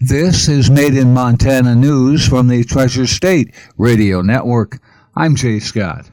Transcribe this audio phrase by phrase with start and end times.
[0.00, 4.78] This is Made in Montana News from the Treasure State Radio Network.
[5.14, 6.10] I'm Jay Scott.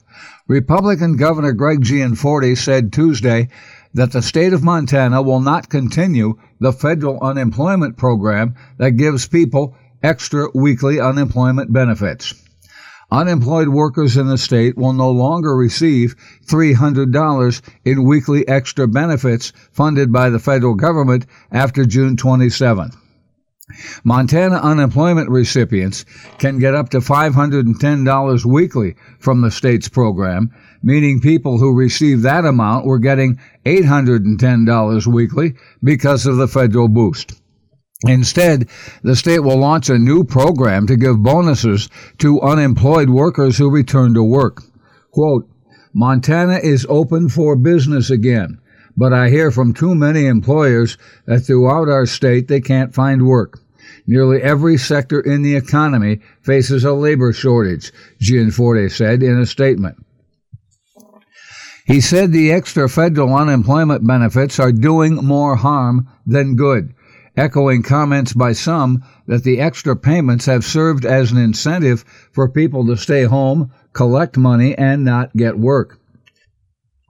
[0.47, 3.49] Republican Governor Greg Gianforte said Tuesday
[3.93, 9.75] that the state of Montana will not continue the federal unemployment program that gives people
[10.01, 12.33] extra weekly unemployment benefits.
[13.11, 16.15] Unemployed workers in the state will no longer receive
[16.47, 22.95] $300 in weekly extra benefits funded by the federal government after June 27th.
[24.03, 26.05] Montana unemployment recipients
[26.37, 30.51] can get up to $510 weekly from the state's program,
[30.81, 37.39] meaning people who receive that amount were getting $810 weekly because of the federal boost.
[38.05, 38.67] Instead,
[39.01, 44.13] the state will launch a new program to give bonuses to unemployed workers who return
[44.13, 44.61] to work.
[45.11, 45.47] Quote,
[45.93, 48.57] Montana is open for business again,
[48.97, 53.59] but I hear from too many employers that throughout our state they can't find work.
[54.05, 59.97] Nearly every sector in the economy faces a labor shortage, Gianforte said in a statement.
[61.85, 66.93] He said the extra federal unemployment benefits are doing more harm than good,
[67.35, 72.85] echoing comments by some that the extra payments have served as an incentive for people
[72.87, 75.99] to stay home, collect money, and not get work.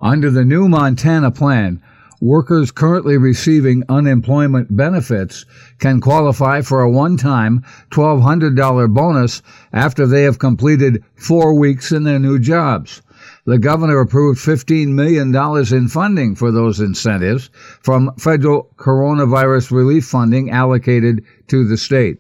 [0.02, 1.82] Under the new Montana plan,
[2.24, 5.46] workers currently receiving unemployment benefits
[5.78, 9.42] can qualify for a one time $1,200 bonus
[9.74, 13.02] after they have completed four weeks in their new jobs.
[13.46, 17.50] The governor approved $15 million in funding for those incentives
[17.82, 22.20] from federal coronavirus relief funding allocated to the state.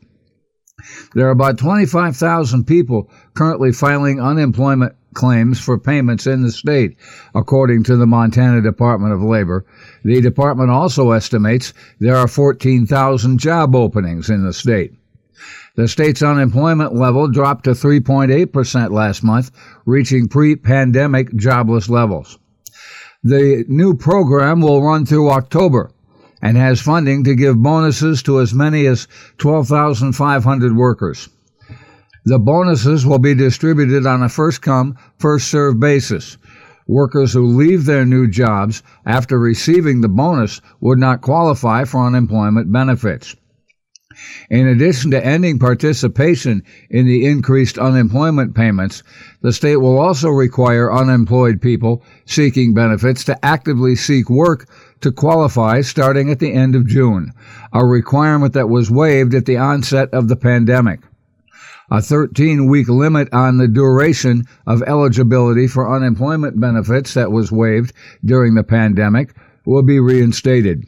[1.16, 6.98] There are about 25,000 people currently filing unemployment claims for payments in the state,
[7.34, 9.66] according to the Montana Department of Labor.
[10.04, 14.94] The department also estimates there are 14,000 job openings in the state.
[15.76, 19.52] The state's unemployment level dropped to 3.8% last month,
[19.86, 22.38] reaching pre pandemic jobless levels.
[23.24, 25.92] The new program will run through October
[26.42, 29.08] and has funding to give bonuses to as many as
[29.38, 31.30] 12,500 workers.
[32.26, 36.38] The bonuses will be distributed on a first come, first served basis.
[36.88, 42.72] Workers who leave their new jobs after receiving the bonus would not qualify for unemployment
[42.72, 43.36] benefits.
[44.50, 49.04] In addition to ending participation in the increased unemployment payments,
[49.42, 54.68] the state will also require unemployed people seeking benefits to actively seek work
[55.02, 57.34] to qualify starting at the end of June,
[57.74, 61.02] a requirement that was waived at the onset of the pandemic.
[61.94, 67.94] A 13 week limit on the duration of eligibility for unemployment benefits that was waived
[68.26, 70.88] during the pandemic will be reinstated.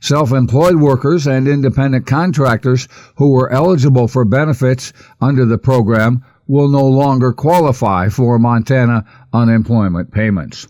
[0.00, 2.86] Self employed workers and independent contractors
[3.16, 10.12] who were eligible for benefits under the program will no longer qualify for Montana unemployment
[10.12, 10.68] payments.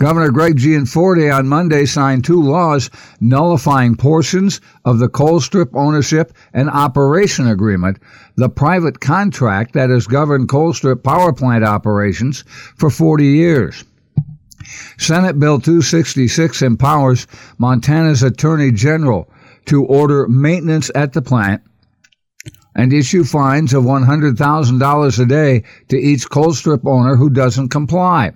[0.00, 2.88] Governor Greg Gianforte on Monday signed two laws
[3.20, 7.98] nullifying portions of the Colstrip ownership and operation agreement,
[8.34, 12.44] the private contract that has governed Colstrip power plant operations
[12.76, 13.84] for 40 years.
[14.96, 17.26] Senate Bill 266 empowers
[17.58, 19.28] Montana's Attorney General
[19.66, 21.60] to order maintenance at the plant
[22.74, 28.32] and issue fines of $100,000 a day to each Colstrip owner who doesn't comply.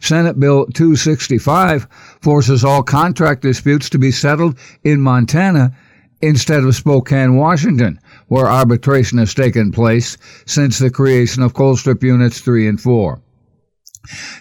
[0.00, 1.86] Senate Bill 265
[2.20, 5.76] forces all contract disputes to be settled in Montana
[6.22, 10.16] instead of Spokane, Washington, where arbitration has taken place
[10.46, 13.20] since the creation of Colstrip Units 3 and 4.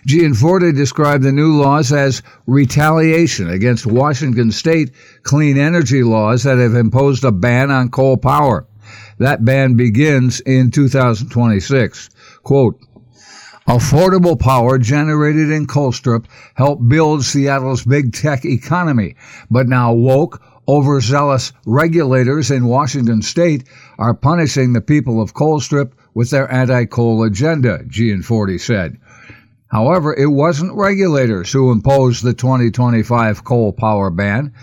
[0.06, 4.92] Gianforte described the new laws as retaliation against Washington state
[5.24, 8.68] clean energy laws that have imposed a ban on coal power.
[9.18, 12.10] That ban begins in 2026.
[12.44, 12.80] Quote,
[13.68, 19.16] Affordable power generated in Colstrip helped build Seattle's big tech economy,
[19.50, 23.64] but now woke, overzealous regulators in Washington state
[23.98, 28.98] are punishing the people of Colstrip with their anti-coal agenda, Gianforte said.
[29.68, 34.54] However, it wasn't regulators who imposed the 2025 coal power ban.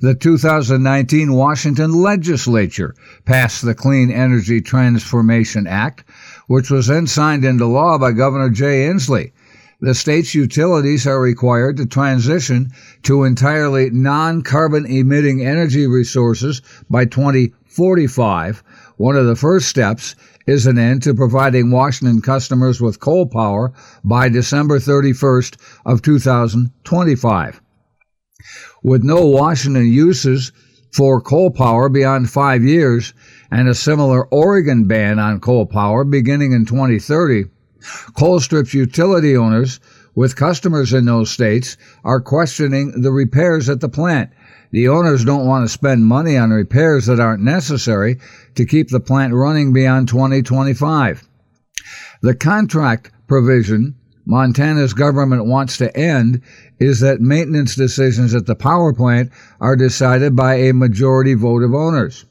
[0.00, 2.94] The 2019 Washington legislature
[3.26, 6.04] passed the Clean Energy Transformation Act,
[6.46, 9.32] which was then signed into law by Governor Jay Inslee.
[9.80, 12.70] The state's utilities are required to transition
[13.02, 18.62] to entirely non carbon emitting energy resources by 2045.
[18.96, 20.14] One of the first steps
[20.46, 23.72] is an end to providing Washington customers with coal power
[24.02, 27.60] by December 31st of 2025.
[28.82, 30.52] With no Washington uses
[30.96, 33.12] for coal power beyond five years
[33.50, 37.44] and a similar Oregon ban on coal power beginning in 2030,
[38.16, 39.78] Colstrip's utility owners
[40.14, 44.30] with customers in those states are questioning the repairs at the plant.
[44.70, 48.18] The owners don't want to spend money on repairs that aren't necessary
[48.54, 51.28] to keep the plant running beyond 2025.
[52.22, 53.96] The contract provision
[54.26, 56.42] Montana's government wants to end
[56.80, 59.30] is that maintenance decisions at the power plant
[59.60, 62.26] are decided by a majority vote of owners.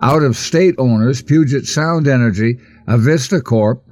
[0.00, 3.84] Out of state owners, Puget Sound Energy, Avista Corp,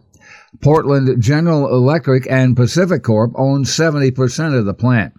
[0.61, 5.13] Portland General Electric, and PacifiCorp own 70% of the plant.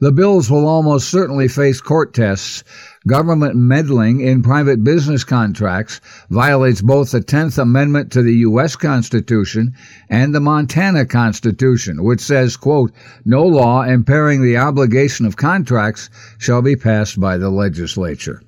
[0.00, 2.62] The bills will almost certainly face court tests.
[3.08, 6.00] Government meddling in private business contracts
[6.30, 8.76] violates both the 10th Amendment to the U.S.
[8.76, 9.74] Constitution
[10.08, 12.92] and the Montana Constitution, which says, quote,
[13.24, 18.40] no law impairing the obligation of contracts shall be passed by the legislature.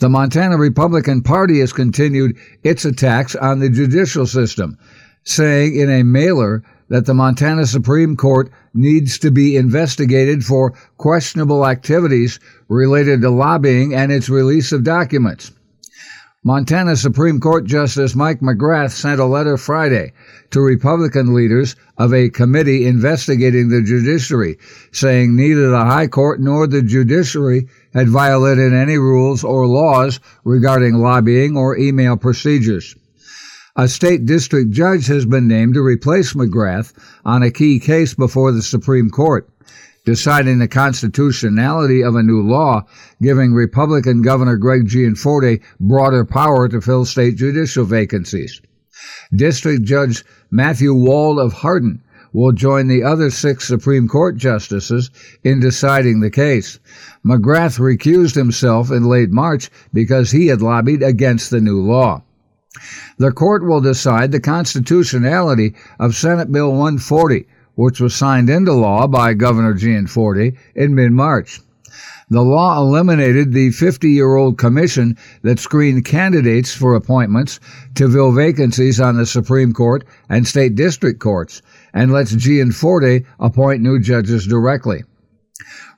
[0.00, 4.76] The Montana Republican Party has continued its attacks on the judicial system,
[5.24, 11.66] saying in a mailer that the Montana Supreme Court needs to be investigated for questionable
[11.66, 12.38] activities
[12.68, 15.52] related to lobbying and its release of documents.
[16.46, 20.12] Montana Supreme Court Justice Mike McGrath sent a letter Friday
[20.50, 24.56] to Republican leaders of a committee investigating the judiciary,
[24.92, 30.94] saying neither the High Court nor the judiciary had violated any rules or laws regarding
[30.94, 32.94] lobbying or email procedures.
[33.78, 36.94] A state district judge has been named to replace McGrath
[37.26, 39.50] on a key case before the Supreme Court,
[40.06, 42.86] deciding the constitutionality of a new law
[43.20, 48.62] giving Republican Governor Greg Gianforte broader power to fill state judicial vacancies.
[49.34, 52.00] District Judge Matthew Wald of Hardin
[52.32, 55.10] will join the other six Supreme Court justices
[55.44, 56.78] in deciding the case.
[57.26, 62.22] McGrath recused himself in late March because he had lobbied against the new law.
[63.18, 69.06] The court will decide the constitutionality of Senate Bill 140, which was signed into law
[69.06, 71.60] by Governor Gianforte in mid-March.
[72.28, 77.60] The law eliminated the 50 year old commission that screened candidates for appointments
[77.94, 81.62] to fill vacancies on the Supreme Court and state district courts
[81.94, 85.04] and lets Gianforte appoint new judges directly.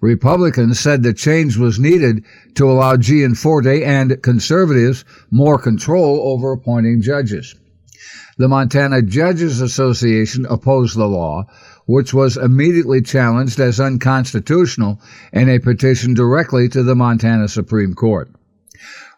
[0.01, 2.25] Republicans said the change was needed
[2.55, 7.55] to allow Gianforte and conservatives more control over appointing judges.
[8.37, 11.47] The Montana Judges Association opposed the law,
[11.87, 15.01] which was immediately challenged as unconstitutional
[15.33, 18.31] in a petition directly to the Montana Supreme Court.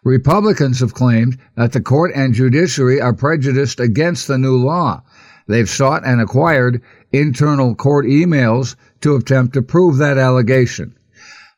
[0.03, 5.03] Republicans have claimed that the court and judiciary are prejudiced against the new law.
[5.51, 6.81] They've sought and acquired
[7.11, 10.95] internal court emails to attempt to prove that allegation.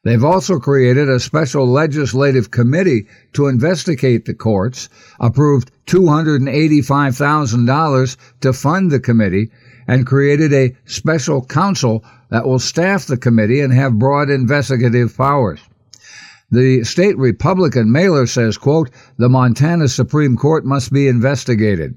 [0.04, 8.92] They've also created a special legislative committee to investigate the courts, approved $285,000 to fund
[8.92, 9.52] the committee,
[9.88, 15.60] and created a special counsel that will staff the committee and have broad investigative powers.
[16.50, 21.96] The state Republican mailer says, quote, the Montana Supreme Court must be investigated.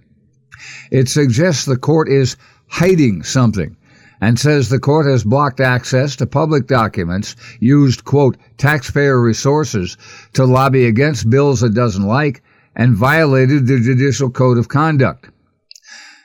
[0.91, 2.37] It suggests the court is
[2.69, 3.77] hiding something
[4.21, 9.97] and says the court has blocked access to public documents, used, quote, taxpayer resources
[10.33, 12.43] to lobby against bills it doesn't like,
[12.75, 15.31] and violated the Judicial Code of Conduct.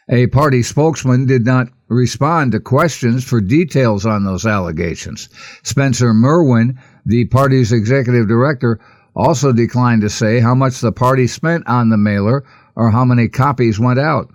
[0.09, 5.29] A party spokesman did not respond to questions for details on those allegations.
[5.63, 8.79] Spencer Merwin, the party's executive director,
[9.15, 12.43] also declined to say how much the party spent on the mailer
[12.75, 14.29] or how many copies went out.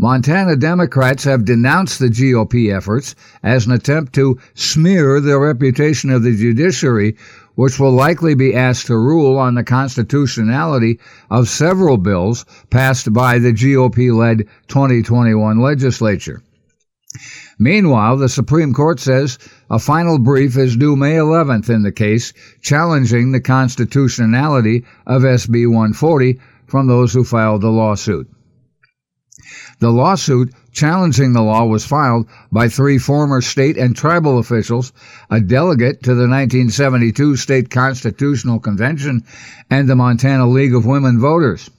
[0.00, 6.22] Montana Democrats have denounced the GOP efforts as an attempt to smear the reputation of
[6.22, 7.16] the judiciary,
[7.56, 13.40] which will likely be asked to rule on the constitutionality of several bills passed by
[13.40, 16.42] the GOP led 2021 legislature.
[17.58, 19.36] Meanwhile, the Supreme Court says
[19.68, 25.66] a final brief is due May 11th in the case challenging the constitutionality of SB
[25.66, 28.28] 140 from those who filed the lawsuit.
[29.80, 34.92] The lawsuit challenging the law was filed by three former state and tribal officials,
[35.30, 39.22] a delegate to the 1972 State Constitutional Convention,
[39.70, 41.70] and the Montana League of Women Voters.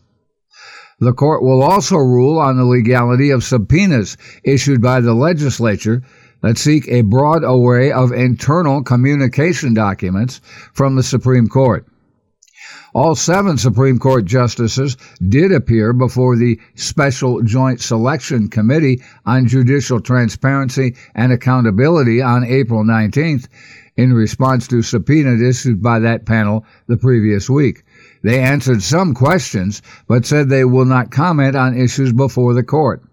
[0.99, 6.01] The court will also rule on the legality of subpoenas issued by the legislature
[6.41, 10.41] that seek a broad array of internal communication documents
[10.73, 11.85] from the Supreme Court.
[12.93, 14.97] All seven Supreme Court justices
[15.27, 22.83] did appear before the Special Joint Selection Committee on Judicial Transparency and Accountability on April
[22.83, 23.47] 19th
[23.95, 27.83] in response to subpoenas issued by that panel the previous week.
[28.23, 33.03] They answered some questions, but said they will not comment on issues before the court.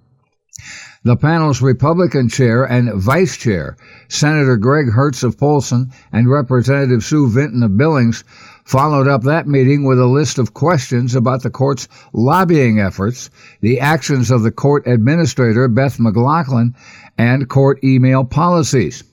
[1.05, 3.77] The panel's Republican chair and vice chair,
[4.09, 8.25] Senator Greg Hertz of Polson and Representative Sue Vinton of Billings,
[8.67, 13.31] followed up that meeting with a list of questions about the court's lobbying efforts,
[13.61, 16.75] the actions of the court administrator, Beth McLaughlin,
[17.17, 19.05] and court email policies.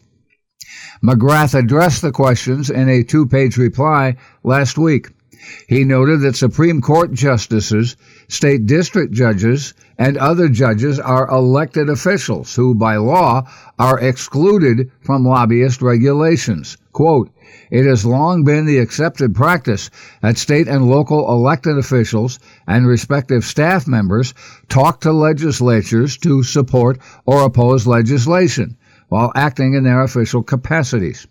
[1.04, 5.10] McGrath addressed the questions in a two page reply last week.
[5.68, 7.96] He noted that Supreme Court justices,
[8.28, 13.44] state district judges, and other judges are elected officials who, by law,
[13.78, 16.78] are excluded from lobbyist regulations.
[16.92, 17.30] Quote,
[17.72, 19.90] it has long been the accepted practice
[20.22, 24.34] that state and local elected officials and respective staff members
[24.70, 28.78] talk to legislatures to support or oppose legislation
[29.10, 31.28] while acting in their official capacities.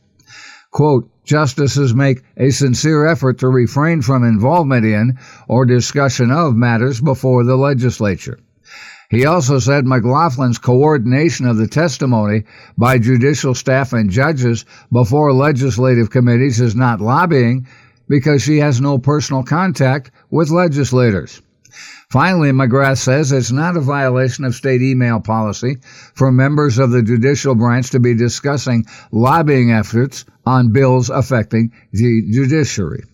[0.73, 6.99] Quote, justices make a sincere effort to refrain from involvement in or discussion of matters
[7.01, 8.39] before the legislature.
[9.11, 12.45] He also said McLaughlin's coordination of the testimony
[12.79, 17.67] by judicial staff and judges before legislative committees is not lobbying
[18.09, 21.43] because she has no personal contact with legislators.
[22.11, 25.79] Finally, McGrath says it's not a violation of state email policy
[26.15, 32.23] for members of the judicial branch to be discussing lobbying efforts on bills affecting the
[32.31, 33.05] judiciary.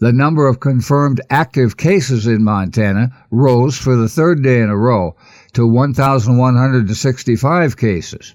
[0.00, 4.76] The number of confirmed active cases in Montana rose for the third day in a
[4.76, 5.14] row
[5.52, 8.34] to 1,165 cases.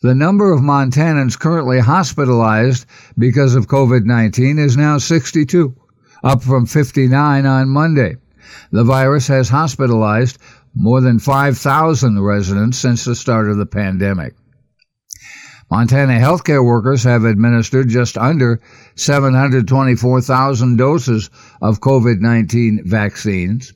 [0.00, 2.86] The number of Montanans currently hospitalized
[3.18, 5.74] because of COVID 19 is now 62,
[6.22, 8.14] up from 59 on Monday.
[8.70, 10.38] The virus has hospitalized
[10.72, 14.36] more than 5,000 residents since the start of the pandemic.
[15.68, 18.60] Montana healthcare workers have administered just under
[18.94, 21.28] 724,000 doses
[21.60, 23.72] of COVID 19 vaccines.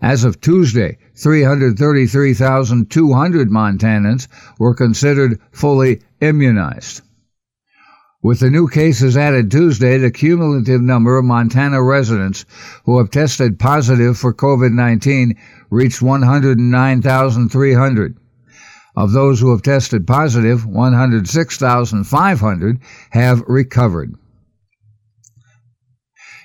[0.00, 7.02] As of Tuesday, 333,200 Montanans were considered fully immunized.
[8.22, 12.44] With the new cases added Tuesday, the cumulative number of Montana residents
[12.84, 15.34] who have tested positive for COVID 19
[15.70, 18.16] reached 109,300.
[18.94, 22.78] Of those who have tested positive, 106,500
[23.10, 24.14] have recovered.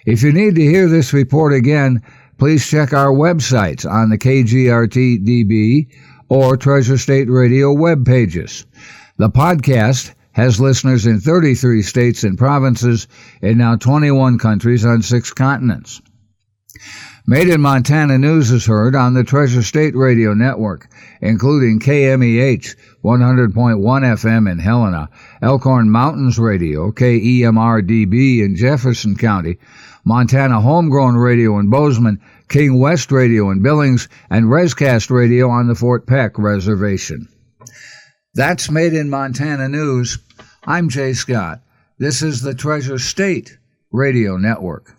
[0.08, 2.02] If you need to hear this report again,
[2.38, 5.88] please check our websites on the KGRTDB
[6.30, 8.66] or Treasure State Radio web pages.
[9.18, 13.08] The podcast has listeners in 33 states and provinces
[13.42, 16.02] and now 21 countries on six continents.
[17.30, 20.88] Made in Montana News is heard on the Treasure State Radio Network,
[21.20, 25.10] including KMEH 100.1 FM in Helena,
[25.42, 29.58] Elkhorn Mountains Radio, KEMRDB in Jefferson County,
[30.06, 35.76] Montana Homegrown Radio in Bozeman, King West Radio in Billings, and Rescast Radio on the
[35.76, 37.28] Fort Peck Reservation.
[38.36, 40.18] That's Made in Montana News.
[40.64, 41.60] I'm Jay Scott.
[41.98, 43.58] This is the Treasure State
[43.92, 44.97] Radio Network.